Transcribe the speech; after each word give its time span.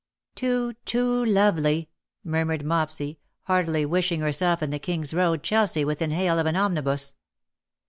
^' 0.31 0.35
Too, 0.35 0.73
too 0.83 1.23
lovely/^ 1.25 1.89
murmured 2.23 2.65
Mopsy, 2.65 3.19
heartily 3.43 3.85
wishing 3.85 4.21
herself 4.21 4.63
in 4.63 4.71
the 4.71 4.79
King's 4.79 5.13
Road, 5.13 5.43
Chelsea, 5.43 5.85
within 5.85 6.09
hail 6.09 6.39
of 6.39 6.47
an 6.47 6.55
omnibus. 6.55 7.13